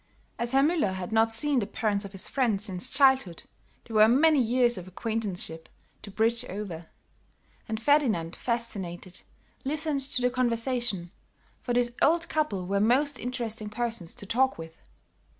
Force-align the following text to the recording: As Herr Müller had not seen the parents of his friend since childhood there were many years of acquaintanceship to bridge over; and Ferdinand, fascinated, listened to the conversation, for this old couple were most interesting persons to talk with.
As 0.39 0.53
Herr 0.53 0.63
Müller 0.63 0.95
had 0.95 1.11
not 1.11 1.31
seen 1.31 1.59
the 1.59 1.67
parents 1.67 2.03
of 2.05 2.11
his 2.11 2.27
friend 2.27 2.59
since 2.59 2.89
childhood 2.89 3.43
there 3.85 3.97
were 3.97 4.07
many 4.07 4.41
years 4.41 4.75
of 4.79 4.87
acquaintanceship 4.87 5.69
to 6.01 6.09
bridge 6.09 6.43
over; 6.45 6.87
and 7.69 7.79
Ferdinand, 7.79 8.35
fascinated, 8.35 9.21
listened 9.63 10.01
to 10.01 10.23
the 10.23 10.31
conversation, 10.31 11.11
for 11.61 11.73
this 11.75 11.91
old 12.01 12.29
couple 12.29 12.65
were 12.65 12.79
most 12.79 13.19
interesting 13.19 13.69
persons 13.69 14.15
to 14.15 14.25
talk 14.25 14.57
with. 14.57 14.79